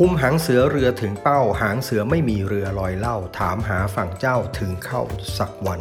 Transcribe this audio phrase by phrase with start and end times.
[0.04, 5.02] ุมหางเสือเรือถึงเป้า หางเสือไม่มีเรือลอยเล่า ถามหาฝั่งเจ้าถึงเข้า
[5.38, 5.80] สักวัน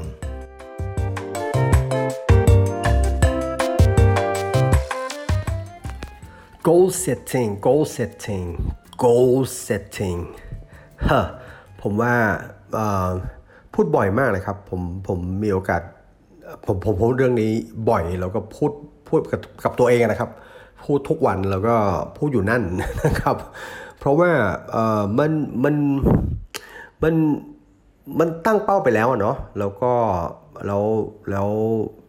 [6.68, 8.48] goal setting goal setting
[9.04, 9.36] goal
[9.66, 10.20] setting
[11.10, 11.26] ฮะ
[11.82, 12.16] ผมว่า
[13.74, 15.82] พูดบ่อยมากเลยครับ ผมผมมีโอกาส
[16.66, 17.52] ผมผมพูดเรื่องนี้
[17.90, 18.72] บ่อยแล้วก็พูด
[19.08, 20.32] พูดกับกับตัวเองนะครับ
[20.84, 21.76] พูดทุกวันแล้วก็
[22.18, 22.64] พูดอยู่นั่น
[23.06, 23.38] นะครับ
[24.02, 24.32] เพราะว่า
[24.72, 25.32] เออมัน
[25.64, 25.76] มัน
[27.04, 27.14] มัน
[28.20, 29.94] มันตั้งเป้าไปแล้วเนาะแล้วก็
[30.68, 30.84] แล้ว
[31.32, 31.50] แล้ว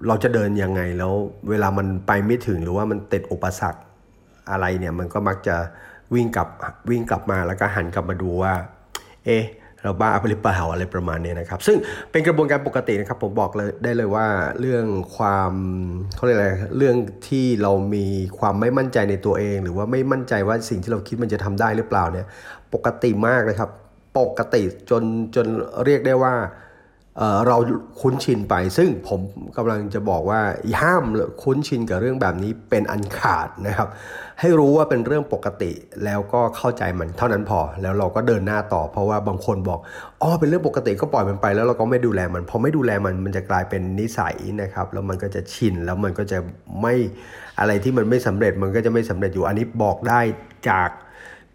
[0.06, 1.12] เราจะเดินยังไงแล้ว
[1.50, 3.80] เวลามันไปไม่ถึงหรือว่ามันติดอุปสรรค
[4.50, 5.56] อะไรเนี่ยมันก็มักจะ
[6.14, 6.48] วิ่งกลับ
[6.90, 8.54] วิ่งกลับมาแล้วก็หันกลับมาดูว่า
[9.24, 9.44] เอ๊ะ
[9.82, 11.76] เราบ้าไปหรือเปล่าอะไรประมาณนี้นะครับ ซึ่ง
[12.10, 14.26] เป็นกระบวนการปกตินะครับ ผมบอกเลยได้เลยว่า
[14.60, 14.84] เรื่อง
[15.16, 15.52] ความ
[16.16, 16.96] เขาเรียกอะไรเรื่อง
[17.28, 18.04] ที่เรามี
[18.38, 22.26] ความไม่มั่นใจในตัวเอง หรือว่าไม่มั่นใจว่าสิ่งที่เราคิดมันจะทำได้หรือเปล่าเนี่ย
[22.74, 23.70] ปกติมากเลยครับ
[24.18, 25.02] ปกติจน
[25.34, 25.46] จน
[25.84, 26.34] เรียกได้ว่า
[27.18, 27.56] เอ่อเรา
[28.00, 29.20] คุ้นชินไป ซึ่งผม
[29.56, 30.40] กำลังจะบอกว่า
[30.82, 31.04] ห้าม
[31.42, 33.88] คุ้นชินกับเรื่องแบบนี้เป็นอันขาดนะครับ
[34.40, 35.72] ให้รู้ว่าเป็นเรื่องปกติ
[36.04, 39.78] แล้วก็เข้าใจมันเท่านั้นพอ แล้วเราก็เดินหน้าต่อ เพราะว่าบางคนบอก
[40.22, 46.38] อ๋อเป็นเรื่องปกติก็ปล่อยมันไป แล้วเราก็ไม่ดูแลมันพอไม่ดูแลมันมันจะกลายเป็นนิสัยนะครับ แล้วมันก็จะชินแล้วมันก็จะ
[46.80, 46.94] ไม่
[47.58, 50.20] อะไรที่มันไม่สำเร็จมันก็จะไม่สำเร็จอยู่อันนี้บอกได้
[50.68, 50.90] จาก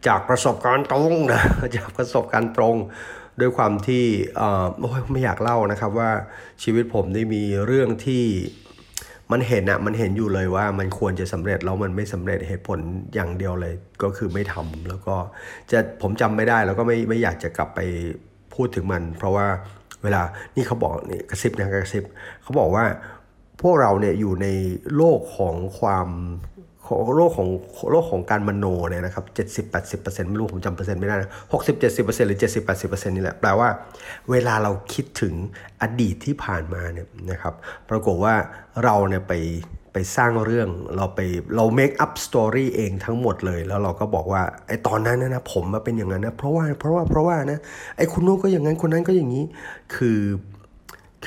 [0.08, 1.42] จากประสบการณ์ตรงนะ
[1.78, 2.76] จากประสบการณ์ตรง
[3.42, 4.04] ด้วยความที่
[4.36, 6.12] เออโอ้ยไม่อยากเล่านะครับว่า
[6.64, 8.24] ชีวิตผมได้มีเรื่องที่
[9.32, 12.80] มันเห็นอะมันเห็นอยู่เลยว่ามันควรจะสำเร็จแล้วมันไม่สำเร็จเหตุผล
[13.16, 15.16] อย่างเดียวเลย ก็คือไม่ทำแล้วก็
[15.72, 17.80] จะผมจำไม่ได้แล้วก็ไม่ไม่อยากจะกลับไป
[18.56, 19.48] พูดถึงมัน เพราะว่า
[20.04, 20.22] เวลา
[20.56, 22.04] นี่เขาบอกนี่กระซิบนะกระซิบ
[22.44, 22.86] เขาบอกว่า
[23.62, 24.48] พวกเราเนี่ยอยู่ใน
[24.96, 26.08] โลกของความ
[26.88, 27.50] ของโลกของ
[27.92, 33.70] โลกของการมโนเนี่ยนะครับเจ็ดสิบแปดสิบเปอร์เซ็นต์ไม่รู้ผมจำเปอร์เซ็นต์ไม่ได้นะหกสิบเจ็ดสิบเปอร์เซ็นต์หรือเจ็ดสิบแปดสิบเปอร์เซ็นต์นี่แหละแปลว่า
[34.32, 35.34] เวลาเราคิดถึง
[35.82, 37.54] อดีตที่ผ่านมาเนี่ยนะครับ
[37.90, 38.36] ปรากฏว่า
[38.84, 39.34] เราเนี่ยไป
[39.94, 41.20] ไปสร้างเรื่องเราไป
[41.56, 47.60] เรา make up story เองทั้งหมดเลย แล้วเราก็บอกว่าไอ้ตอนนั้นนะผมมาเป็นอย่างนั้นนะเพราะว่าเพราะว่าเพราะว่านะ
[47.98, 49.44] ไอ้คุณโน้นก็อย่างนั้นคนนั้นก็อย่างนี้
[49.96, 50.22] คือ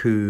[0.00, 0.22] คือ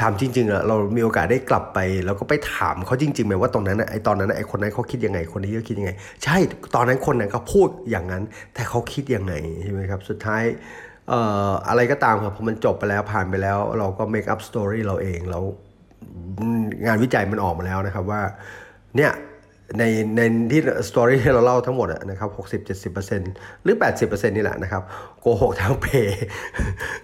[0.00, 5.92] ถามจริงๆอะเรามีโอกาสได้กลับไป แล้วก็ไปถามเขาจริงๆไหมว่าตรงนั้นไอ้ตอนนั้นไอ้คนนั้นเขาคิดยังไง คนนี้เขาคิดยังไง
[6.24, 6.36] ใช่
[6.74, 8.22] ตอนนั้นคนนั้นเขาพูดอย่างนั้น
[8.54, 10.42] แต่เขาคิดยังไงใช่ไหมครับ สุดท้าย
[11.08, 15.42] เอ่ออะไรก็ตามครับพอมันจบไปแล้วผ่านไปแล้ว เราก็ make up story เราเองแล้ว
[16.86, 18.20] งานวิจัยมันออกมาแล้วนะครับว่า
[18.96, 19.12] เนี่ย
[19.76, 19.82] ใน
[20.16, 20.20] ใน
[20.52, 24.82] ที่สตอรี่ที่เราเล่าทั้งหมดนะครับ60 70%หรือ80%นี่แหละนะครับ
[25.20, 26.24] โกหกทางเพย์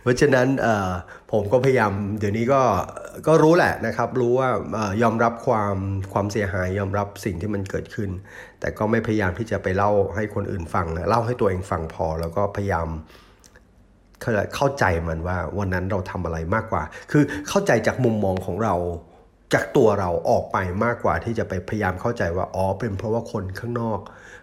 [0.03, 0.91] เพราะฉะนั้นเอ่อ
[1.33, 2.63] ผมก็พยายาม เดี๋ยวนี้ก็
[3.27, 4.49] ก็รู้แหละนะครับ รู้ว่า
[5.03, 5.77] ยอมรับความ
[6.13, 8.11] ความเสียหายยอมรับสิ่งที่มันเกิดขึ้น
[8.61, 12.89] แต่ก็ไม่พยายามที่จะไปเล่าให้คนอื่นฟังนะเล่าให้ตัวเองฟังพอ แล้วก็พยายาม
[14.57, 18.75] เข้าใจมันว่าวันนั้นเราทำอะไรมากกว่า คือเข้าใจจากมุมมองของเรา
[19.55, 24.01] จากตัวเราออกไปมากกว่าที่จะไปพยายามเข้าใจว่าอ๋อเป็นเพราะว่าคนข้างนอก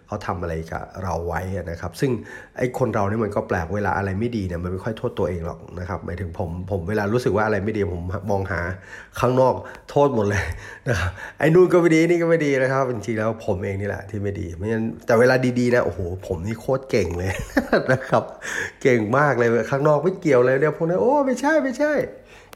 [0.07, 1.41] เขาทำอะไรกับเราไว้
[1.71, 2.11] นะครับ ซึ่ง
[2.57, 8.01] ไอ้คนเราเนี่ยมันก็แปลกเวลาอะไรไม่ดีเนี่ยมันไม่ค่อยโทษตัวเองหรอกนะครับหมายถึงผมผมเวลารู้สึกว่าอะไรไม่ดีผม
[8.31, 8.61] มองหา
[9.19, 9.53] ข้างนอก
[9.89, 10.43] โทษหมดเลย
[10.87, 17.31] นะครับไอ้นู่นก็ไม่ดีนี่ก็ไม่ดีนะครับจริงๆแล้วผมเองนี่แหละที่ไม่ดีไม่งั้นแต่เวลาดีๆนะโอ้โหผมนี่โคตรเก่งเลย
[17.91, 18.23] นะครับ
[18.81, 21.93] เก่งมากเลยข้างนอกไม่เกี่ยวเลยเนี่ยพวกนั้นโอ้ไม่ใช่ไม่ใช่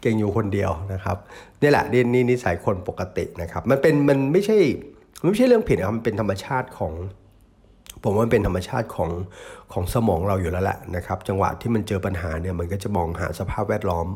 [0.05, 1.17] ก่งอยู่คนเดียวนะครับ
[1.61, 4.57] นี่แหละนี่นี่นิสัยคนปกตินะครับ มันเป็นมันไม่ใช่
[5.21, 6.93] มันไม่ใช่เรื่องผิดนะครับมันเป็นธรรมชาติของ
[8.03, 9.09] ผมว่ามันเป็นธรรมชาติของ
[9.73, 14.07] ของสมองเราอยู่แล้วแหละนะครับ จังหวะที่มันเจอปัญหาเนี่ยมันก็จะมองหาสภาพแวดล้อม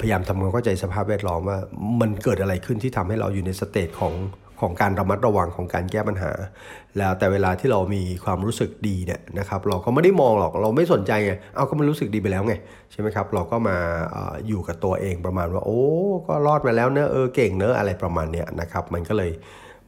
[0.00, 1.58] พยายามทำความเข้าใจสภาพแวดล้อมว่า
[2.00, 4.12] มันเกิดอะไรขึ้นที่ทำให้เราอยู่ในสเตจของ
[4.60, 6.32] ของการระมัดระวังของการแก้ปัญหา
[6.98, 12.54] แล้วแต่เวลาที่เรามีความรู้สึกดีเนี่ยนะครับเราก็ไม่ได้มองหรอกเราไม่สนใจไงเอาก็มันรู้สึกดีไปแล้วไง
[12.92, 13.76] ใช่ไหมครับเราก็มา
[14.14, 14.16] อ
[14.48, 15.80] อยู่กับตัวเองประมาณว่า โอ้
[16.26, 19.30] ก็รอดมาแล้วเนอะเออเก่งเนอะอะไรประมาณเนี้ยนะครับมันก็เลย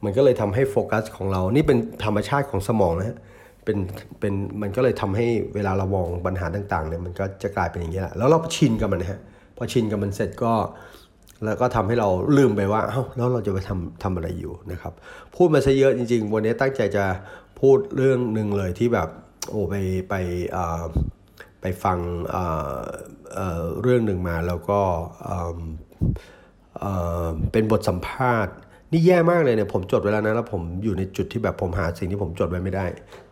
[0.03, 3.17] มันก็เลยทำให้โฟกัสของเรานี่เป็นธรรมชาติของสมองนะ
[3.65, 3.77] เป็น
[4.19, 9.19] เป็นมันก็เลยทำให้เวลาเรามองปัญหาต่างๆเนี่ยมันก็จะกลายเป็นอย่างนี้แหละแล้วเราชินกับมันนะฮะ
[9.57, 10.53] พอชินกับมันเสร็จก็
[11.45, 14.93] แล้วก็ทำให้เราลืมไปว่าเอ้าแล้วเราจะไปทำทำอะไรอยู่นะครับ
[15.35, 17.05] พูดมาซะเยอะจริง ๆ วันนี้ตั้งใจจะ
[17.59, 19.09] พูดเรื่องหนึ่งเลยที่แบบ
[19.49, 19.75] โอ้ไป
[20.09, 20.15] ไป
[21.61, 21.99] ไปฟัง
[22.31, 24.79] เเรื่องหนึ่งมาแล้วก็
[25.27, 25.57] อ่า
[26.79, 28.55] เเป็นบทสัมภาษณ์
[28.93, 32.85] นี่แย่มากเลยเนี่ยผมจดไว้แล้วนะแล้วผมอยู่ในจุดที่แบบผมหาสิ่งที่ผมจดไว้ไม่ได้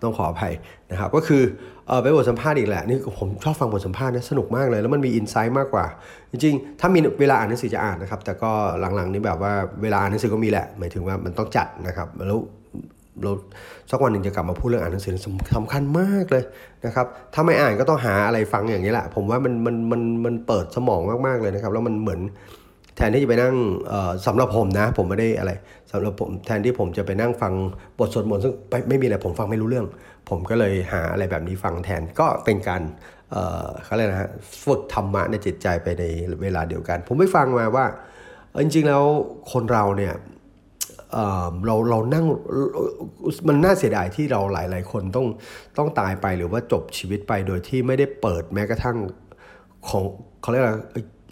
[0.03, 0.53] ต้องขออภัย
[0.91, 1.41] นะครับก็คือ
[1.87, 5.85] เออเป็นบทสัมภาษณ์อีกแหละนี่ผมชอบฟังบทสัมภาษณ์นะสนุกมากเลย แล้วมันมีอินไซต์มากกว่า
[6.31, 8.51] จริงๆ ถ้ามีเวลาอ่านหนังสือจะอ่านนะครับ แต่ก็
[8.95, 12.39] หลังๆนี่แบบว่าเวลาอ่านหนังสือก็มีแหละ หมายถึงว่ามันต้องจัดนะครับแล้ว
[13.23, 13.31] เรา
[13.91, 16.43] สักวันหนึ่งจะกลับมาพูดเรื่องอ่านหนังสือสำสำคัญมากเลย
[16.85, 22.21] นะครับ ถ้าไม่อ่านก็ต้องหาอะไรฟังอย่างนี้แหละ ผมว่ามันมันมันมันเปิดสมองมากๆเลยนะครับ แล้วมันเหมือน
[22.95, 23.55] แทนที่จะไปนั่ง
[24.25, 25.51] สำหรับผมนะ ผมไม่ได้อะไร
[25.91, 27.53] สำหรับผมแทนที่ผมจะไปนั่งฟัง
[27.97, 28.53] บทสวดมนต์ซึ่ง
[28.89, 29.88] ไม่มีอะไรผมฟังไม่รู้เรื่อง
[30.29, 32.81] ผมก็เลยหาอะไรแบบนี้ฟังแทนก็เป็นการ
[33.83, 34.31] เขาเรียกนะฮะ
[34.63, 36.03] ฝึกธรรมะในจิตใจไปใน
[36.41, 37.85] เวลาเดียวกัน ผมไม่ฟังมาว่า
[38.61, 39.03] จริงๆแล้ว
[39.51, 40.13] คนเราเนี่ย
[41.13, 42.25] เเราเรานั่ง
[43.47, 45.27] มันน่าเสียดายที่เราหลาย ๆ คนต้อง
[45.77, 48.97] ต้องตายไปหรือว่าจบชีวิตไปโดยที่ไม่ได้เปิดแม้กระทั่ง
[49.89, 50.03] ของ
[50.41, 50.73] เขาเรียกอะไร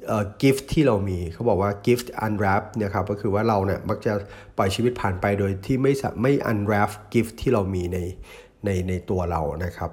[0.09, 4.13] เอ่อ gift ที่เรามีเขาบอกว่า gift unwrap เนี่ยครับก็คือว่าเราเนี่ยมักจะ
[4.57, 7.97] ปล่อยชีวิตผ่านไปโดยที่ไม่ไม่ unwrap gift ที่เรามีใน
[8.65, 9.91] ในในตัวเรานะครับ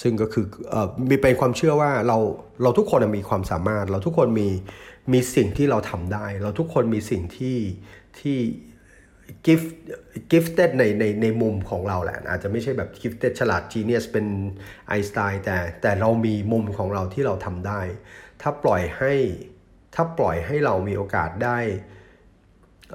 [0.00, 2.18] ซึ่งก็คือเอ่อมีเป็นความเชื่อว่าเรา
[2.62, 4.48] เราทุกคนมีความสามารถ เราทุกคนมี
[5.12, 7.58] มีสิ่งที่เราทำได้ เราทุกคนมีสิ่งที่
[8.20, 8.38] ที่
[9.46, 9.70] gift
[10.32, 14.26] gifted ในในในมุมของเราแหละ อาจจะไม่ใช่แบบ gifted ฉลาด genius เป็น
[14.88, 17.80] ไอน์สไตน์แต่แต่เรามีมุมของเราที่เราทำได้
[18.42, 19.12] ถ้าปล่อยให้
[19.94, 21.58] ถ้าปล่อยให้เรามีโอกาสได้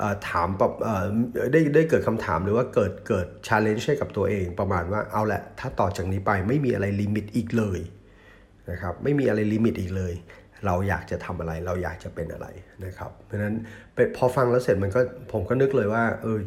[0.01, 1.03] อ่อถามแบบอ่อ
[1.51, 7.79] ได้ได้เกิดคำถามหรือว่าเกิดเกิด challenge ให้กับตัวเองประมาณว่าเอาแหละถ้าต่อจากนี้ไปไม่มีอะไร limit อีกเลย
[8.71, 10.13] นะครับไม่มีอะไร limit อีกเลย
[10.65, 12.47] เราอยากจะทำอะไรเราอยากจะเป็นอะไร
[12.85, 13.55] นะครับ เพราะฉะนั้น
[14.17, 15.01] พอฟังแล้วเสร็จมันก็
[15.31, 16.39] ผมก็นึกเลยว่าเออ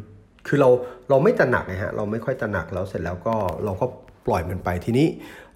[0.47, 0.69] คือเรา
[1.09, 3.85] เราไม่ตระหนักนะฮะเราไม่ค่อยตระหนักแล้วเสร็จแล้วก็เราก็
[4.25, 5.07] ปล่อยมันไปทีนี้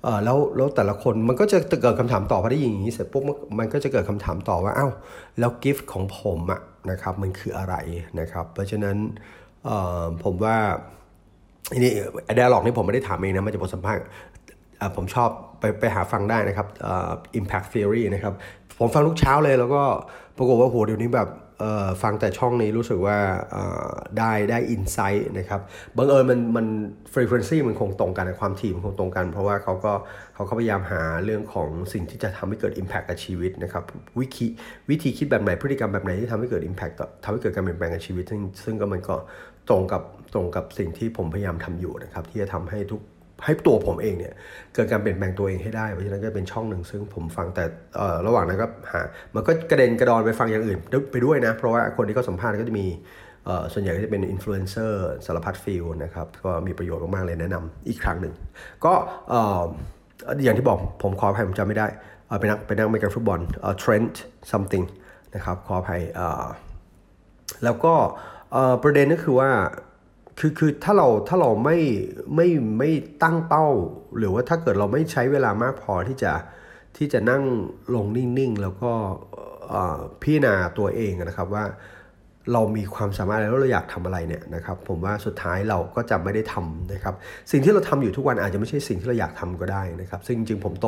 [0.04, 3.24] เออแล้วแล้วแต่ละคนมันก็จะเกิดคำถามต่อพอได้ยินอย่างนี้เสร็จปุ๊บ
[3.60, 4.92] มันก็จะเกิดคำถามต่อว่าอ้าว
[5.40, 7.76] แล้วกิฟต์ของผมอะนะครับมันคืออะไร
[8.20, 8.98] นะครับเพราะฉะนั้น
[9.66, 9.70] เอ
[10.02, 10.58] อผมว่า
[11.74, 11.92] ทีนี้
[12.26, 14.04] ไอเดียหลอกนี่ผมไม่ได้ถามเองนะมันจะบทสัมภาษณ์
[14.96, 15.30] ผมชอบ
[15.60, 18.34] ไปไปหาฟังได้นะครับอ่อ impact theory นะครับ
[18.80, 19.82] ผมฟังทุกเช้าเลยแล้วก็
[20.38, 21.28] ปรากฏว่าโหเดี๋ยวนี้แบบ
[22.02, 23.18] ฟังแต่ช่องนี้รู้สึกว่า
[24.18, 25.62] ได้ได้ insight นะครับ
[25.98, 26.68] บังเอิญมันมัน
[27.14, 29.94] frequency มันคงตรงกันความถี่มันคงตรงกัน เพราะว่าเขาก็
[30.36, 33.84] เขาก็พยายามหาเรื่องของสิ่งที่จะทำให้เกิด impact กับชีวิตนะครับ
[34.20, 34.46] วิธี
[34.90, 39.16] วิธีคิดแบบไหนพฤติกรรมแบบไหนที่ทำให้เกิด impact ต่อทำให้เกิดการเปลี่ยนแปลงกับชีวิต ซึ่งซึ่งก็มันก็
[39.70, 40.04] ตรงกับ
[40.34, 43.02] ตรงกับสิ่งที่ผมพยายามทำอยู่นะครับที่จะทำให้ทุก
[43.44, 44.34] ให้ตัวผมเองเนี่ย
[44.74, 47.64] เกิดการเปลี่ยนแปลงตัวเองให้ได้เพราะฉะนั้นก็เป็นช่องหนึ่งซึ่งผมฟังแต่
[48.28, 49.02] ระหว่างนั้นก็หา
[49.36, 50.80] มันก็กระเด็นกระดอนไปฟังอย่างอื่น
[51.12, 52.88] ไปด้วยนะ เพราะว่าคนที่เขาสัมภาษณ์ก็จะมี
[53.74, 58.34] ส่วนใหญ่ก็จะเป็นอินฟลูเอนเซอร์สารพัด field นะครับ ก็มีประโยชน์มาก ๆ เลยแนะนำอีกครั้งหนึ่ง
[58.86, 58.94] ก็
[60.44, 61.88] อย่างที่บอกผมขออภัยผมจำไม่ได้
[62.40, 64.16] เป็นนักเป็นนักเมกาฟุตบอลเอ่อ Trent
[64.52, 64.86] something
[65.36, 66.02] นะครับ ขออภัย
[67.64, 67.94] แล้วก็
[68.84, 69.50] ประเด็นก็คือว่า
[70.40, 71.78] คือคือถ้าเราถ้าเราไม่
[72.36, 72.48] ไม่
[72.80, 72.90] ไม่
[73.24, 73.68] ตั้งเป้า
[74.18, 76.34] หรือว่าถ้าเกิดเราไม่ใช้เวลามากพอที่จะ
[76.98, 77.44] ที่จะนั่ง
[77.96, 78.92] ลงนิ่งๆ แล้วก็
[80.22, 81.66] พิจารณาตัวเองนะครับว่า
[82.54, 87.14] เรามีความสามารถแล้วเราอยากทำอะไรเนี่ยนะครับผมว่าสุดท้ายเราก็จะไม่ได้ทำนะครับ
[87.52, 90.88] สิ่งที่เราทำอยู่ทุกวันอาจจะไม่ใช่สิ่งที่เราอยากทำก็ได้นะครับ ซึ่งจริงผมโต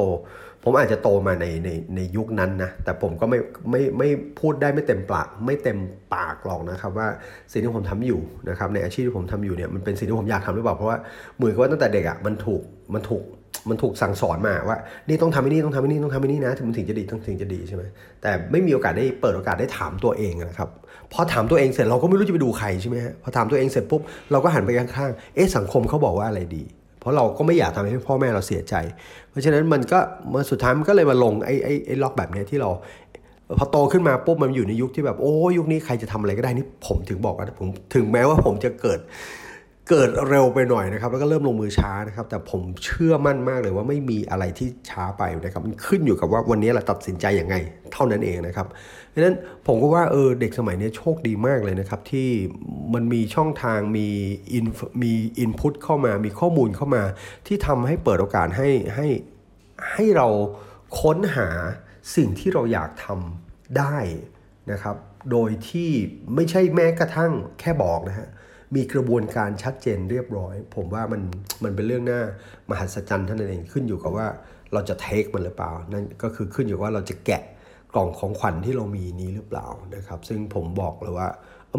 [0.63, 3.39] ผมอาจจะโตมาในในในยุคนั้นนะแต่ผมก็ไม่
[3.71, 4.09] ไม่ไม่
[4.39, 5.77] พูดได้ไม่เต็มปากไม่เต็ม
[6.15, 7.07] ปากหรอกนะครับ ว่า
[7.51, 10.97] สิ่งที่ผมทำอยู่นะครับในอาชีพที่ผมทำอยู่เนี่ยมันเป็นสิ่งที่ผมอยากทำหรือเปล่าเพราะว่า
[11.37, 12.61] เหมือนกับว่าตั้งแต่เด็กอะมันถูก
[12.93, 13.23] มันถูก
[13.69, 14.77] มันถูกสั่งสอนมาว่า
[15.07, 17.83] นี่ต้องทำไอ้นี่ต้องทำไอ้นี่ต้องทำไอ้นี่นะถึงมันถึงจะดีต้องถึงจะดีใช่ไหม
[18.21, 20.69] แต่ไม่มีโอกาสได้เปิดโอกาสได้ถามตัวเองนะครับ
[21.13, 26.63] พอถามตัวเองเสร็จเราก็ไม่รู้จะไปดูใครใช่ไหมฮะพอถามตัวเองเสร็จปุ๊บเราก็หันไปข้างๆเอ๊ะสังคมเขาบอกว่าอะไรดี
[26.99, 28.75] เพราะเราก็ไม่อยากทำให้พ่อแม่เราเสียใจ
[29.29, 29.99] เพราะฉะนั้นมันก็
[30.33, 32.69] มาสุดท้ายมันก็เลยมาลงไอ้ไอ้ไอ้ล็อกแบบนี้ที่เรา
[33.59, 38.99] พอโตขึ้นมาปุ๊บมันอยู่ในยุคที่แบบโอ้ยุคนี้ใครจะทำอะไรก็ได้นี่ผมถึงบอกว่าผมถึงแม้ว่าผมจะเกิด
[39.89, 47.55] เกิดเร็วไปหน่อยนะครับ แล้วก็เริ่มลงมือช้านะครับ แต่ผมเชื่อมั่นมากเลยว่าไม่มีอะไรที่ช้าไปนะครับ มันขึ้นอยู่กับว่าวันนี้เราตัดสินใจอย่างไง
[47.93, 48.67] เท่านั้นเองนะครับ
[49.09, 49.35] เพราะฉะนั้น
[49.67, 52.29] ผมก็ว่าเออเด็กสมัยนี้โชคดีมากเลยนะครับ ที่
[52.93, 54.07] มันมีช่องทางมี
[54.53, 54.65] อิน
[55.03, 57.03] มีอินพุตเข้ามา มีข้อมูลเข้ามา
[57.47, 59.07] ที่ทำให้เปิดโอกาสให้ให้
[59.93, 60.27] ให้เรา
[60.99, 61.49] ค้นหา
[62.15, 63.97] สิ่งที่เราอยากทำได้
[64.71, 64.95] นะครับ
[65.31, 65.89] โดยที่
[66.35, 68.29] ไม่ใช่แม้กระทั่งแค่บอกนะฮะ
[68.75, 71.21] มีกระบวนการชัดเจนเรียบร้อย ผมว่ามัน
[71.63, 72.21] มันเป็นเรื่องน่า
[72.69, 74.27] มหัศจรรย์ท่านั้นเองขึ้นอยู่กับว่า
[74.73, 77.43] เราจะเทคมันหรือเปล่า นั่นก็คือขึ้นอยู่ว่าเราจะแกะ
[77.93, 81.27] กล่องของขวัญที่เรามีนี้หรือเปล่านะครับ ซึ่งผมบอกเลยว่า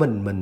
[0.02, 0.38] มันมัน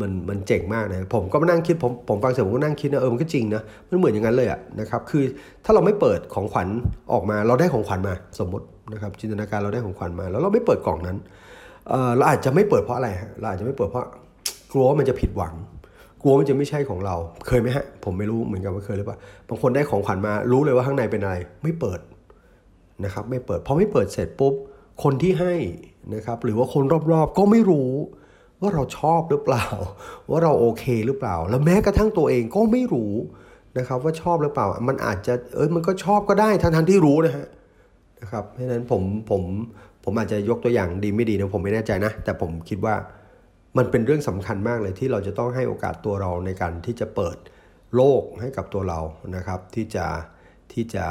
[0.00, 5.22] มันมันเจ๋งมากนะผมก็มานั่งคิดผมผมฟังเสร็จผมก็นั่งคิดนะเออมันก็จริงนะมันเหมือนอย่างนั้นเลยอะนะครับคือ
[5.64, 6.68] ถ้าเราไม่เปิดของขวัญ
[7.12, 11.16] ออกมา เราได้ของขวัญมาสมมตินะครับจินตนาการเราได้ของขวัญมา แล้วเราไม่เปิดกล่องนั้น
[11.88, 14.06] เออเราอาจจะไม่เปิดเพราะอะไรฮะเราอาจจะไม่เปิดเพราะ
[14.72, 15.54] กลัวว่ามันจะผิดหวัง
[16.22, 22.00] กลัวมันจะไม่ใช่ของเรา เคยไหมฮะ ผมไม่รู้เหมือนกันว่าเคยหรือเปล่า บางคนได้ของขวัญมารู้เลยว่าข้างในเป็นอะไร ไม่เปิด
[23.04, 24.54] นะครับ ไม่เปิด พอไม่เปิดเสร็จปุ๊บ
[25.02, 25.54] คนที่ให้
[26.14, 27.90] นะครับ หรือว่าคนรอบๆ ก็ไม่รู้
[28.60, 29.66] ว่าเราชอบหรือเปล่า
[30.30, 33.12] ว่าเราโอเคหรือเปล่า แล้วแม้กระทั่งตัวเองก็ไม่รู้
[33.78, 37.46] นะครับ ว่าชอบหรือเปล่า มันอาจจะเอ้ยมันก็ชอบก็ได้ทั้งทั้งที่รู้นะฮะ
[38.20, 39.42] นะครับเพราะฉะนั้นผมผม
[40.04, 42.94] ผมอาจจะยกตัวอย่างดีไม่ดีนะผมไม่แน่ใจนะ แต่ผมคิดว่า
[43.76, 47.36] มันเป็นเรื่องสำคัญมากเลยที่เราจะต้องให้โอกาสตัวเราในการที่จะเปิด
[47.96, 49.00] โลกให้กับตัวเรา
[49.36, 50.06] นะครับที่จะ
[50.72, 51.06] ที่จะ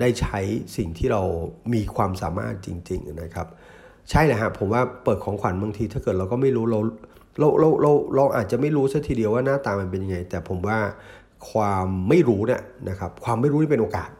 [0.00, 0.38] ได้ใช้
[0.76, 1.22] สิ่งที่เรา
[1.74, 3.46] มีความสามารถจริง ๆนะครับ
[4.10, 6.80] ใช่เลยฮะผมว่าเปิดของขวัญบางทีถ้าเกิดเราก็ไม่รู้เรา
[7.38, 10.78] เราเราเราเราอาจจะไม่รู้ซะทีเดียวว่าหน้าตามันเป็นยังไง แต่ผมว่า
[11.50, 14.10] ความไม่รู้เนี่ยนะครับความไม่รู้นี่เป็นโอกาส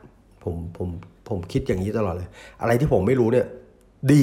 [0.45, 0.89] ผมผม
[1.29, 2.29] ผมคิดอย่างนี้ตลอดเลย
[2.61, 3.47] อะไรที่ผมไม่รู้เนี่ย
[4.13, 4.23] ดี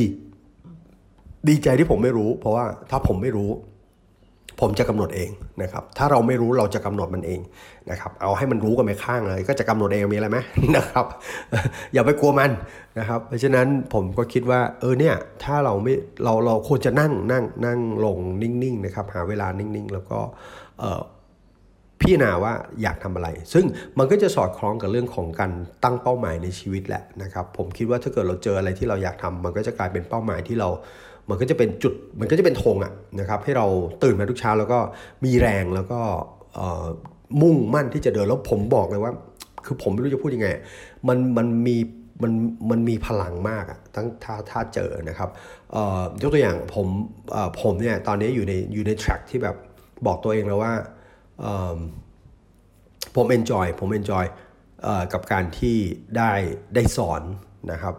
[1.48, 3.52] ดีใจที่ผมไม่รู้ เพราะว่าถ้าผมไม่รู้
[4.64, 5.30] ผมจะกำหนดเอง
[5.62, 7.40] นะครับ ถ้าเราไม่รู้เราจะกำหนดมันเอง
[7.92, 10.38] นะครับ เอาให้มันรู้กันไปข้างเลย ก็จะกำหนดเองมีอะไรไหม
[10.78, 11.06] นะครับ
[11.94, 12.52] อย่าไปกลัวมัน
[13.00, 15.94] นะครับ เพราะฉะนั้นผมก็คิดว่า เออเนี่ย ถ้าเราไม่
[16.24, 20.20] เราเราควรจะนั่งนั่งนั่งลงนิ่งๆนะครับ หาเวลานิ่งๆ แล้วก็
[22.00, 23.66] พิจารณาว่าอยากทำอะไร ซึ่ง
[24.00, 25.52] มันก็จะสอดคล้องกับเรื่องของการ
[25.84, 30.70] ตั้งเป้าหมายในชีวิตแหละนะครับ ผมคิดว่าถ้าเกิดเราเจออะไรที่เราอยากทำมันก็จะกลายเป็นเป้าหมายที่เรา
[31.30, 33.66] มันก็จะเป็นจุด มันก็จะเป็นธงอะนะครับให้เรา
[34.04, 34.80] ตื่นมาทุกเช้าแล้วก็
[35.26, 36.00] มีแรงแล้วก็
[37.42, 39.14] มุ่งมั่นที่จะเดินแล้วผมบอกเลยว่า
[39.66, 40.50] คือผมไม่รู้จะพูดยังไง
[41.08, 41.78] มันมันมี
[42.24, 42.32] มัน
[42.70, 45.30] มันมีพลังมากอะตั้งถ้าถ้าเจอนะครับ
[46.22, 46.88] ยกตัวอย่างผม
[47.62, 49.56] ผมเนี่ยตอนนี้อยู่ในอยู่ในแทร็กที่แบบ
[50.06, 50.74] บอกตัวเองแล้วว่า
[53.16, 54.26] ผม enjoy ผม enjoy
[55.14, 55.78] กับการที่
[56.18, 56.32] ได้
[56.76, 57.22] ได้สอน
[57.72, 57.96] นะครับ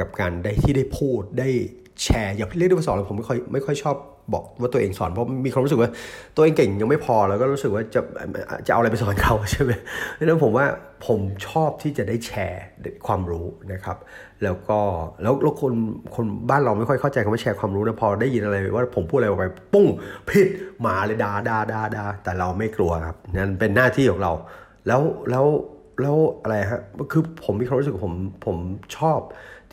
[0.00, 1.48] กับการได้ที่ได้พูดได้
[2.02, 3.96] แชร์อย่าเรียกได้ว่าสอนเลยผมไม่ค่อยไม่ค่อยชอบ
[4.34, 5.90] บอกว่าตัวเองสอนเพราะมีความรู้สึกว่า
[6.34, 8.00] ตัวเองเก่งยังไม่พอแล้วก็รู้สึกว่าจะ
[8.66, 9.72] จะเอาอะไรไปสอนเขาใช่ไหม
[10.18, 10.66] ดังนั้นผมว่า
[11.06, 12.64] ผมชอบที่จะได้แชร์
[13.06, 13.96] ความรู้นะครับ
[14.42, 14.80] แล้วก็
[15.22, 15.72] แล้วแล้วคน
[16.14, 19.86] คนบ้านเราไม่ค่อยเข้าใจคำว่าแชร์ความรู้นะพอได้ยินอะไรว่าผมพูดอะไรออกไปปุ้ง
[20.28, 20.48] ผิด
[20.86, 24.32] มาเลยดาดาดาดาแต่เราไม่กลัวครับนั่นเป็นหน้าที่ของเรา
[24.86, 25.46] แล้วแล้ว
[26.00, 26.80] แล้วอะไรฮะ
[27.12, 28.14] คือผมมีความรู้สึกผม
[28.46, 28.56] ผม
[28.96, 29.20] ชอบ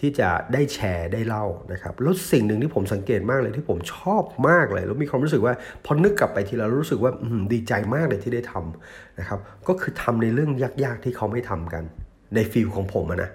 [0.01, 5.53] ที่จะได้แชร์ได้เล่านะครับแล้วสิ่งหนึ่งที่ผมสังเกตมากเลยที่ผมชอบมากเลยแล้วมีความรู้สึกว่า
[5.85, 7.11] พอนึกกลับไปทีและรู้สึกว่า
[7.53, 10.51] ดีใจมากเลยที่ได้ทำนะครับก็คือทำในเรื่อง
[10.83, 11.83] ยากๆที่เขาไม่ทำกัน
[12.35, 13.31] ในฟิลของผมนะ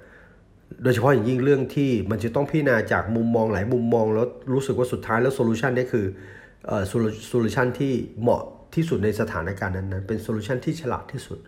[0.82, 6.06] โดยเฉพาะอย่างยิ่งเรื่องที่มันจะต้องพิจารณาจากมุมมองหลายมุมมองแล้วรู้สึกว่าสุดท้ายแล้ว solution นี่คือ
[6.88, 7.92] solution ที่
[8.22, 8.42] เหมาะ
[8.74, 11.38] ที่สุดในสถานการณ์นั้นๆเป็น solution ที่ฉลาดที่สุด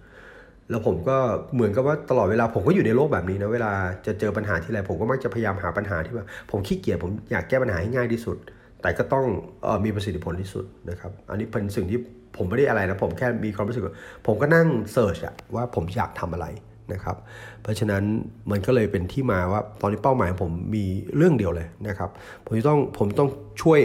[0.71, 1.17] แล้วผมก็
[1.55, 3.73] เหมือนกับว่าตลอดเวลาผมก็อยู่ในโลกแบบนี้นะเวลา
[4.07, 8.37] จะเจอปัญหาทีไรผมก็มักจะพยายามหาปัญหาที่ว่าผมขี้เกียจผมอยากแก้ปัญหาให้ง่ายที่สุด
[8.83, 9.25] แต่ก็ต้อง
[9.67, 11.99] ออมีประสิทธิผลที่สุดนะครับ อันนี้เป็นสิ่งที่
[12.37, 13.83] ผมไม่ได้อะไรนะผมแค่มีความรู้สึก
[14.27, 16.47] ผมก็นั่ง search อะว่าผมอยากทำอะไร
[16.93, 17.17] นะครับ
[17.63, 18.03] เพราะฉะนั้น
[18.51, 20.85] มันก็เลยเป็นที่มาว่าตอนนี้เป้าหมายผมมี
[21.17, 22.11] เรื่องเดียวเลยนะครับ
[22.45, 23.29] ผมต้องผมต้อง
[23.63, 23.81] ช่วย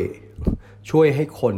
[0.92, 1.56] ช่วยให้คน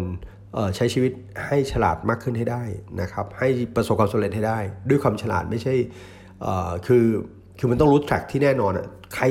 [0.76, 1.12] ใช้ชีวิต
[1.46, 2.64] ให้ฉลาดมากขึ้นให้ได้
[3.02, 5.74] นะครับให้ประสบความสำเร็จให้ได้ ด้วยความฉลาดไม่ใช่
[6.88, 7.06] คือ
[7.60, 9.26] คือมันต้องรู้แทร็กที่แน่นอนอะใคร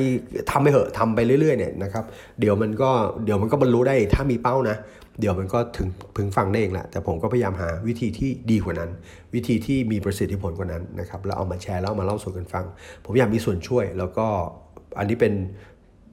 [0.51, 2.05] ทำไปเหอะทำไปเรื่อยๆเนี่ยนะครับ
[2.41, 2.91] เดี๋ยวมันก็
[3.25, 4.77] เดี๋ยวมันก็บรรลุได้ถ้ามีเป้านะ
[5.21, 8.91] เดี๋ยวมันก็ถึงพึงฟังได้เองแหละแต่ผมก็พยายามหาวิธีที่ดีกว่านั้น
[9.35, 12.65] วิธีที่มีประสิทธิผลกว่านั้นนะครับแล้วเอามาแชร์แล้วมาเล่าสู่กันฟัง
[13.05, 14.27] ผมอยากมีส่วนช่วยแล้วก็
[14.99, 15.33] อันนี้เป็น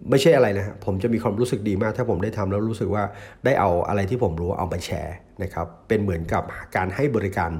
[0.09, 3.03] ไม่ใช่อะไรนะฮะผมจะมีความรู้สึกดีมาก ถ้าผมได้ทำแล้วรู้สึกว่า
[3.45, 6.43] ได้เอาอะไรที่ผมรู้เอามาแชร์นะครับเป็นเหมือนกับ
[6.75, 7.51] การให้บริการ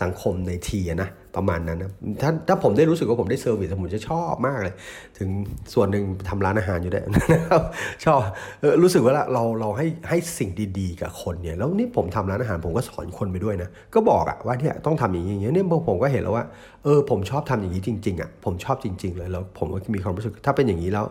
[0.00, 1.90] สังคมในทีนะประมาณนั้นนะ
[2.22, 4.74] ถ้าถ้าผมได้รู้สึกว่าผมได้เซอร์วิสผมจะชอบมากเลย
[5.18, 5.28] ถึง
[5.74, 7.62] ส่วนหนึ่งทำร้านอาหารอยู่ด้วยนะครับ
[8.04, 8.20] ชอบ
[8.62, 16.44] ออรู้สึกว่าเราเราให้ให้สิ่งดีๆ กับคนเนี่ยแล้วนี่ผมทำร้านอาหารผมก็สอนคนไปด้วยนะก็บอกอะว่าเนี่ยต้องทำอย่างนี้อย่างนี้เนี่ยผมก็เห็นแล้วว่า
[16.84, 21.04] เออผมชอบทำอย่างนี้จริงๆอะผมชอบจริง ๆ เลยแล้วผมก็มีความรู้สึกถ้าเป็นอย่างนี้แล้ว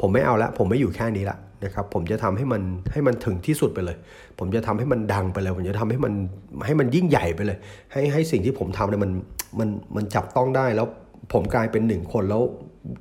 [0.00, 3.96] ผมไม่เอาละผมไม่อยู่แค่นี้ละนะครับผมจะทำให้มันให้มันถึงที่สุดไปเลย
[4.38, 6.12] ผมจะทำให้มันดังไปเลย ผมจะทำให้มัน
[6.66, 7.58] ให้มันยิ่งใหญ่ไปเลย
[7.92, 9.12] ให้ให้สิ่งที่ผมทำเนี่ยมัน
[9.58, 10.86] มันมันจับต้องได้แล้ว
[11.32, 12.42] ผมกลายเป็นหนึ่งคนแล้ว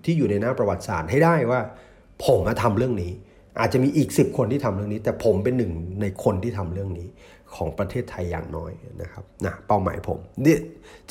[0.04, 1.60] ที่อยู่ในหน้าประวัติศาสตร์ให้ได้ว่า
[2.26, 3.12] ผมมาทำเรื่องนี้
[3.60, 5.72] อาจจะมีอีก 10 คนที่ทำเรื่องนี้ แต่ผมเป็นหนึ่ง
[6.02, 7.08] ในคนที่ทำเรื่องนี้
[7.56, 10.60] ของประเทศไทยอย่างน้อยนะครับนะเป้าหมายผมเนี่ย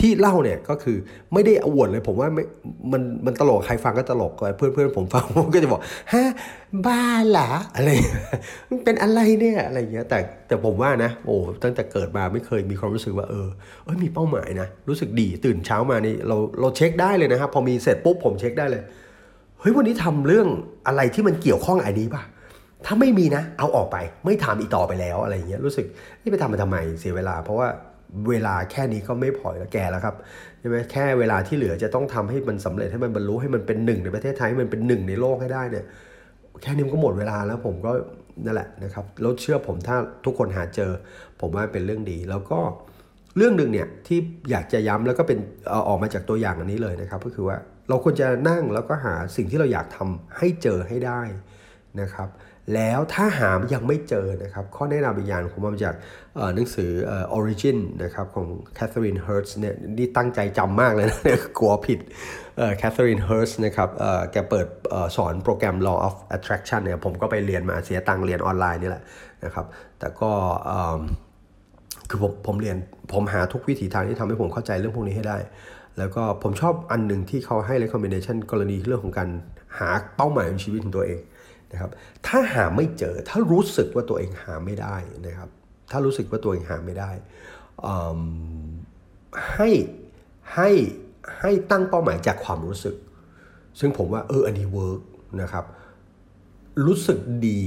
[0.00, 0.96] ที่เล่าเนี่ยก็คือ
[1.32, 2.44] ไม่ได้อวดเลยผมว่าไม่
[2.92, 5.80] มันมันตลกใครฟังก็ตลกเพื่อนเพื่อนผมฟังผมก็จะบอก
[6.12, 6.30] ฮะ
[6.86, 7.90] บ้าเหรออะไร
[8.84, 10.18] เป็นอะไรเนี่ยอะไรเงี้ยแต่
[10.48, 13.48] แต่ผมว่านะโอ้ตั้งแต่เกิดมาไม่เคยมีความรู้สึกว่าเออ
[13.84, 18.82] เออมีเป้าหมายนะรู้สึกดีตื่นเช้ามานี่เราเราเช็คได้เลยนะครับพอมีเสร็จปุ๊บผมเช็คได้เลย
[19.60, 20.48] เฮ้ยวันนี้ทำเรื่อง
[20.86, 22.22] อะไรที่มันเกี่ยวข้องไอ้นี้ป่ะ
[22.86, 25.86] ถ้าไม่มีนะ เอาออกไป ไม่ทำอีกต่อไปแล้วอะไรเงี้ยรู้สึก
[26.22, 27.68] นี่ไปทำมาทำไมเสียเวลา เพราะว่า
[28.28, 30.14] เวลาแค่นี้ก็ไม่พอแล้วแก่แล้วครับ
[30.60, 35.84] ใช่ไหมแค่เวลาที่เหลือจะต้องทำให้มันสำเร็จให้มันบรรลุให้มันเป็นหนึ่งในประเทศไทยให้มันเป็นหนึ่งในโลกให้ได้เนี่ย
[36.62, 37.92] แค่นี้มันก็หมดเวลาแล้วผมก็
[38.44, 40.90] นั่นแหละนะครับแล้วเชื่อผมถ้าทุกคนหาเจอ
[41.40, 42.58] ผมว่าเป็นเรื่องดี แล้วก็
[43.36, 44.18] เรื่องหนึ่งเนี่ยที่
[44.50, 45.38] อยากจะย้ำแล้วก็เป็น
[45.72, 47.56] อออกมาจากตัวอย่างอันนี้เลยนะครับ ก็คือว่า
[47.88, 51.20] เราควรจะนั่งแล้วก็หาสิ่งที่เราอยากทำให้เจอให้ได้
[52.00, 52.28] นะครับ
[52.74, 55.94] แล้วถ้าหายังไม่เจอนะครับ ข้อแนะนำอีกอย่างผมมาจาก
[56.54, 58.46] หนังสืออ Origin นะครับของ
[58.78, 61.20] Catherine Hertz เนี่ยนี่ตั้งใจจำมากเลยนะ
[61.58, 61.98] กลัวผิด
[62.80, 63.88] Catherine Hertz นะครับ
[64.32, 69.02] แกเปิดอสอนโปรแกรม Law of Attraction เนี่ยผมก็ไปเรียนมาเสียตังเรียนออนไลน์นี่แหละ
[69.44, 69.66] นะครับ
[69.98, 70.30] แต่ก็
[72.08, 72.76] คือผมผมเรียน
[73.12, 75.38] ผมหาทุกวิถีทางที่ทำให้ผมเข้าใจเรื่องพวกนี้ให้ได้
[75.98, 79.28] แล้วก็ผมชอบอันหนึ่งที่เขาให้ recommendation กรณีเรื่องของการ
[79.78, 81.20] หาเป้าหมายในชีวิตของตัวเอง
[81.72, 81.90] นะครับ
[82.26, 85.48] ถ้าหาไม่เจอถ้ารู้สึกว่าตัวเองหาไม่ได้นะครับ
[85.90, 87.10] ถ้ารู้สึกว่าตัวเองหาไม่ได้
[89.54, 89.68] ให้
[90.54, 90.70] ให้
[91.40, 92.96] ให้ตั้งเป้าหมายจากความรู้สึก
[93.80, 95.00] ซึ่งผมว่าเอออันนี้ work
[95.42, 95.64] นะครับ
[96.86, 97.58] รู้สึกดี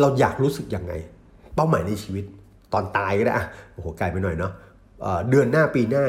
[0.00, 0.92] เราอยากรู้สึกยังไง
[1.54, 2.24] เป้าหมายในชีวิต
[2.72, 4.52] ตอนตายก็ได้อะโอ้โหไกลไปหน่อยเนาะ
[5.30, 6.04] เดือนหน้าปีหน้า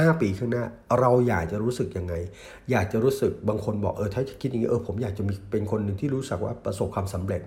[0.00, 0.64] 5 ปีข้างหน้า
[1.00, 2.14] เราอยากจะรู้สึกยังไง
[2.70, 7.42] อยากจะรู้สึกบางคนบอกเออถ้าจะคิดอย่างนี้เออผมอยากจะมีเป็นคนหนึ่งที่รู้สึกว่าประสบความสำเร็จ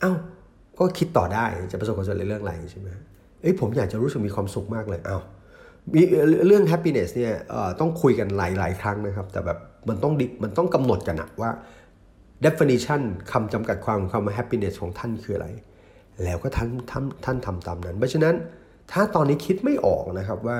[0.00, 0.12] เอ้า
[0.78, 2.88] ก็คิดต่อได้จะประสบความสำเร็จเรื่องอะไรใช่ไหม
[3.42, 5.18] เอ้ยผมอยากจะรู้สึกมีความสุขมากเลยเอ้า
[5.94, 6.02] มี
[6.46, 7.34] เรื่อง happiness เนี่ย
[7.80, 11.50] ต้องคุยกันหลาย ๆ ครั้งนะครับ แต่แบบมันต้องดิมันต้องกำหนดกันอะว่า
[12.44, 13.00] definition
[13.32, 15.48] คำจำกัดความของคำว่า happiness ของท่านคืออะไร
[16.24, 18.34] แล้วก็ท่านท่านท่านทำตามนั้น เพราะฉะนั้น
[18.92, 20.58] ถ้าตอนนี้คิดไม่ออกนะครับว่า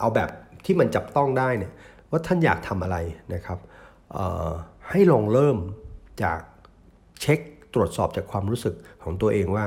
[0.00, 0.30] เอาแบบ
[0.66, 1.72] ที่มันจับต้องได้เนี่ย
[2.10, 2.96] ว่าท่านอยากทำอะไร
[3.34, 3.58] นะครับ
[4.90, 5.56] ให้ลองเริ่ม
[6.22, 6.40] จาก
[7.20, 7.38] เช็ค
[7.74, 9.66] ตรวจสอบจากความรู้สึกของตัวเองว่า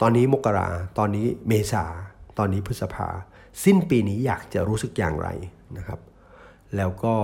[0.00, 0.68] ตอนนี้มกรา
[0.98, 1.84] ตอนนี้เมษา
[2.38, 3.08] ตอนนี้พฤษภา
[3.64, 5.28] สิ้นปีนี้อยากจะรู้สึกอย่างไร
[5.76, 6.00] นะครับ
[6.76, 7.14] แล้วก็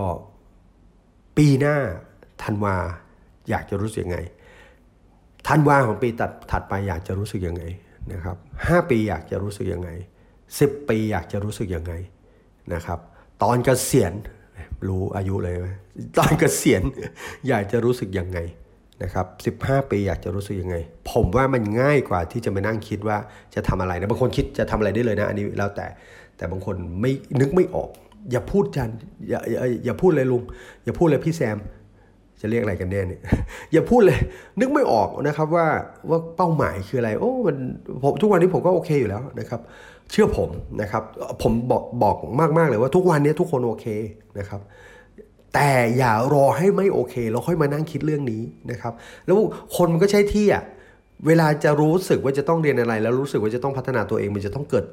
[1.37, 1.77] ปีหน้า
[2.43, 2.77] ธันวา
[3.51, 4.19] อยากจะรู้สึกยังไง
[5.49, 7.65] ธันวาของปีตัดถัดไปอยากจะรู้สึกยังไง
[8.13, 9.91] นะครับห้าปีอยากจะรู้สึกยังไง
[10.59, 11.93] สิบปีอยากจะรู้สึกยังไง
[12.75, 12.99] นะครับ
[13.43, 14.13] ตอนเกษียณ
[14.89, 15.69] รู้อายุเลยไหม
[16.19, 16.83] ตอนเกษียณ
[17.49, 18.39] อยากจะรู้สึกยังไง
[19.03, 20.77] นะครับสิบห้าปีอยากจะรู้สึกยังไง
[21.11, 23.19] ผมว่ามันง่ายกว่าที่จะมานั่งคิดว่า
[23.55, 25.87] จะทำอะไรนะบางคนคิดจะทำอะไรได้เลยนะอันนี้แล้วแต่
[26.37, 27.91] แต่บางคนไม่นึกไม่ออก
[28.31, 28.91] อย่าพูดจัน
[29.29, 30.43] อย่าอย่าอย่าพูดเลยลุง
[30.85, 31.59] อย่าพูดเลยพี่แซม
[32.45, 33.23] จะเรียกอะไรกันแน่เนี่ย
[33.73, 34.19] อย่าพูดเลย
[34.61, 35.67] นึกไม่ออกนะครับว่า
[36.11, 37.57] ว่าเป้าหมายคืออะไร โอ้มัน
[38.03, 39.61] ผมทุกวันนี้ผมก็โอเคอยู่แล้วนะครับ
[40.11, 41.03] เชื่อผมนะครับ
[41.43, 42.17] ผมบอกบอก
[42.59, 43.87] มากๆเลยว่าทุกวันนี้ทุกคนโอเค
[44.39, 44.61] นะครับ
[45.55, 48.93] แต่อย่ารอให้ไม่โอเคแล้วค่อยมานั่งคิดเรื่องนี้นะครับ
[49.27, 49.39] แล้ว
[49.77, 50.65] คนมันก็ใช้ที่อะ
[51.27, 54.85] เวลาจะรู้สึกว่าจะต้องเรียนอะไร แล้วรู้สึกว่าจะต้องพัฒนาตัวเองมันจะต้องเกิด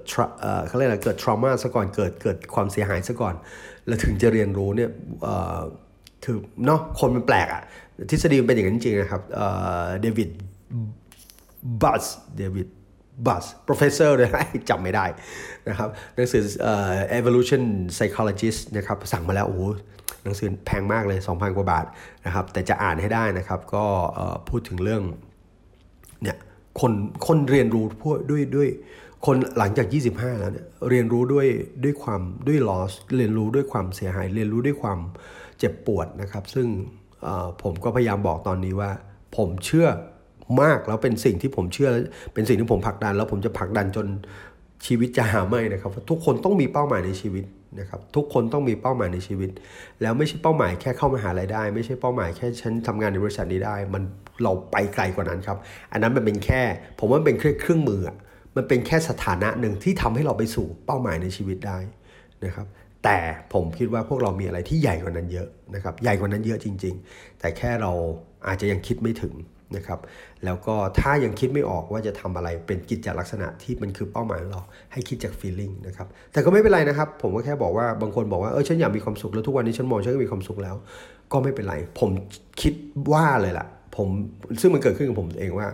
[0.42, 3.36] เอ่อเขาเรียกอะไรเกิด trauma ซะก่อนเกิดเกิดความเสียหายซะก่อน
[3.88, 4.90] แล้วถึงจะเรียนรู้เนี่ย
[6.25, 7.62] คือเนาะคนมันแปลกอะ
[8.10, 9.21] ทฤษฎีมันเป็นอย่างนั้นจริงนะครับ
[10.01, 10.29] เดวิด
[11.81, 12.03] บัส
[12.38, 12.67] เดวิด
[13.27, 14.29] บัส professor เลย
[14.69, 15.05] จำไม่ได้
[15.69, 16.43] นะครับหนังสือ
[17.19, 17.63] evolution
[17.95, 19.62] psychologist นะครับสั่งมาแล้วโอ้โห
[20.23, 21.86] หนังสือแพงมากเลย 2,000 กว่าบาท
[22.25, 23.86] นะครับแต่จะอ่านให้ได้นะครับก็
[24.49, 25.01] พูดถึงเรื่อง
[26.23, 26.38] เนี่ย
[26.79, 26.93] คน
[27.27, 28.69] คนเรียนรู้พวกด้วยด้วย
[29.25, 31.47] คนหลังจาก 25 แล้วเนี่ยเรียนรู้ด้วย
[31.84, 34.99] ด้วยความด้วย loss เรียนรู้ด้วยความเสียหาย เรียนรู้ด้วยความ
[35.62, 36.67] เจ็บปวดนะครับ ซึ่ง
[37.63, 38.91] ผมก็พยายามบอกตอนนี้ว่า
[39.38, 39.88] ผมเชื่อ
[40.62, 42.02] มากแล้วเป็นสิ่งที่ผมเชื่อและ
[42.34, 44.08] เป็นสิ่งที่ผมผลักดัน แล้วผมจะผลักดันจน
[44.86, 47.45] ชีวิตจะหาไม่นะครับ ทุกคนต้องมีเป้าหมายในชีวิต
[47.80, 49.50] นะครับทุกคนต้องมีเป้าหมายในชีวิต
[50.02, 54.04] แล้วไม่ใช่เป้าหมายแค่เข้ามาหารายได้ ไม่ใช่เป้าหมายแค่ฉันทำงานในบริษัทนี้ได้ มัน
[54.43, 55.58] เราไปไกลกว่านั้นครับ
[55.91, 56.62] อันนั้นมันเป็นแค่
[57.00, 58.02] ผมว่ามันเป็นเครื่องมือ
[58.56, 61.80] มันเป็นแค่สถานะหนึ่งที่ทำให้เราไปสู่เป้าหมายในชีวิตได้
[62.45, 62.67] นะครับ
[63.04, 63.18] แต่
[63.54, 67.92] ผมคิดว่าพวกเรามีอะไรที่ใหญ่กว่านั้นเยอะนะครับ ใหญ่กว่านั้นเยอะจริง ๆ แต่แค่เรา
[68.48, 69.34] อาจจะยังคิดไม่ถึง
[69.78, 70.00] นะครับ
[70.46, 74.62] แล้วก็ถ้ายังคิดไม่ออกว่าจะทำอะไรเป็นกิจจลักษณะที่มันคือเป้าหมายของเรา
[74.92, 80.76] ให้คิดจาก feeling นะครับ แต่ก็ไม่เป็นไรนะครับ ผมก็แค่บอกว่าบางคนบอกว่าเออฉันอยากมีความสุขแล้วทุกวันนี้ฉันมองฉันก็มีความสุขแล้ว
[81.32, 82.10] ก็ไม่เป็นไร ผม
[82.62, 82.74] คิด
[83.12, 84.08] ว่าเลยล่ะ ผม
[84.62, 85.68] ซึ่งมันเกิดขึ้นกับผมเองว่า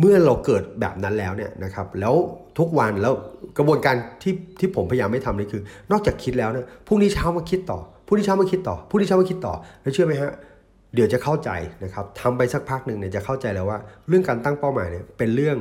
[0.00, 2.14] เมื่อเราเกิดแบบนั้นแล้วเนี่ยนะครับแล้ว
[2.58, 3.14] ทุกวันแล้ว
[3.58, 10.32] กระบวนการที่ที่ผมพยายามไม่ทำนี่คือ นอกจากคิดแล้วเนี่ยพรุ่งนี้เช้ามาคิดต่อพรุ่งนี้เช้ามาคิดต่อพรุ่งนี้เช้ามาคิดต่อแล้วเชื่อไหมฮะ
[10.94, 11.50] เดี๋ยวจะเข้าใจ
[11.84, 15.58] นะครับทำไปสักพักหนึ่งเนี่ยจะเข้าใจแล้วว่า เรื่องการตั้งเป้าหมายเนี่ยเป็นเรื่อง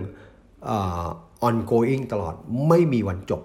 [0.69, 1.05] อ่อ
[1.47, 2.35] ongoing ตลอด
[2.69, 3.41] ไม่มีวันจบ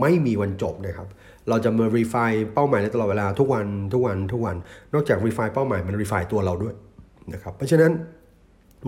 [0.00, 1.08] ไม่มีวันจบนะครับ
[1.48, 4.56] เราจะมา refine เป้าหมายในตลอดเวลาทุกวันทุกวันทุกวัน
[4.94, 6.74] นอกจาก refine เป้าหมายมัน refine ตัวเราด้วย
[7.32, 7.92] นะครับเพราะฉะนั้น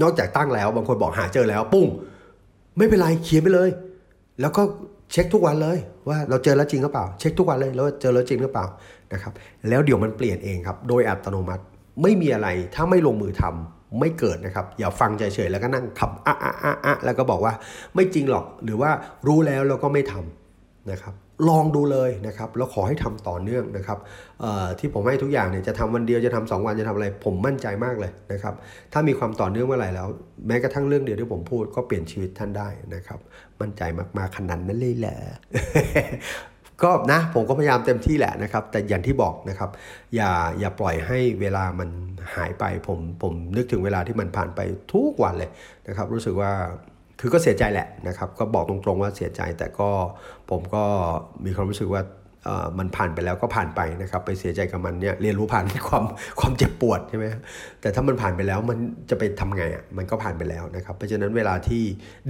[0.03, 1.87] นอกจากตั้งแล้วบางคนบอกหาเจอแล้ว ปุ้ง
[2.77, 3.71] ไม่เป็นไรเขียนไปเลย
[4.41, 4.63] แล้วก็
[5.13, 8.67] เช็คทุกวันเลย ว่าเราเจอแล้วจริงหรือเปล่า เช็คทุกวันเลยแล้วเจอแล้วจริงหรือเปล่า
[9.13, 9.33] นะครับ
[9.69, 11.63] แล้วเดี๋ยวมันเปลี่ยนเองครับ โดยอัตโนมัติ
[12.03, 17.53] ไม่มีอะไรถ้าไม่ลงมือทำไม่เกิดนะครับ อย่าฟังเฉยๆแล้วก็นั่งขับอะอะอะอะแล้วก็บอกว่า
[17.95, 18.91] ไม่จริงหรอกหรือว่า
[19.27, 21.15] รู้แล้วแล้วก็ไม่ทำนะครับ
[21.49, 23.99] ลองดูเลยนะครับแล้วขอให้ทำต่อเนื่องนะครับ
[24.79, 28.55] ที่ผมให้ทุกอย่างเนี่ยจะทำวันเดียวจะทำสองวันจะทำอะไร ผมมั่นใจมากเลยนะครับ
[28.93, 30.09] ถ้ามีความต่อเนื่องเมื่อไหร่แล้ว
[30.47, 33.19] แม้กระทั่งเรื่องเดียวที่ผมพูดก็เปลี่ยนชีวิตท่านได้นะครับ
[33.61, 33.83] มั่นใจ
[34.19, 35.17] มากๆขนาดนั้นเลยแหละ
[36.83, 39.71] ก็นะผมก็พยายามเต็มที่แหละนะครับ แต่อย่างที่บอกนะครับ
[40.17, 41.91] อย่าอย่าปล่อยให้เวลามัน
[42.35, 44.61] หายไปผมผมนึกถึงเวลาที่มันผ่านไป
[44.93, 45.51] ทุกวันเลย
[45.89, 46.53] นะครับ รู้สึกว่า
[47.21, 49.91] คือก็เสียใจแหละนะครับ ก็บอกตรงๆว่าเสียใจ แต่ก็
[50.51, 50.85] ผมก็
[51.45, 52.03] มีความรู้สึกว่า
[52.79, 56.05] มันผ่านไปแล้วก็ผ่านไปนะครับ ไปเสียใจกับมันเนี่ยเรียนรู้ผ่านความ
[56.41, 57.27] ความเจ็บปวดใช่ไหม
[57.81, 58.79] แต่ถ้ามันผ่านไปแล้วมัน
[59.11, 61.83] จะไปทำไงอะมันก็ผ่านไปแล้วนะครับ เพราะฉะนั้นเวลาที่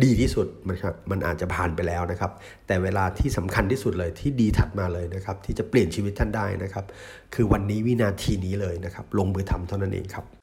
[0.05, 2.31] ดีที่สุดมันครับมันอาจจะผ่านไปแล้วนะครับ
[2.67, 6.85] แต่เวลาที่สำคัญที่สุดเลยที่ดีถัดมาเลยนะครับ ที่จะเปลี่ยนชีวิตท่านได้นะครับ
[7.35, 10.38] คือวันนี้วินาทีนี้เลยนะครับ ลงมือทำเท่านั้นเองครับ